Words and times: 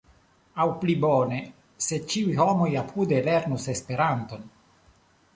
Aŭ 0.61 0.63
pli 0.83 0.93
bone: 1.01 1.41
se 1.87 1.99
ĉiuj 2.13 2.31
homoj 2.39 2.69
apude 2.81 3.19
lernus 3.27 3.67
Esperanton! 3.75 4.49